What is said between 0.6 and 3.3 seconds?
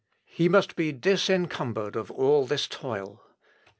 be disencumbered of all this toil.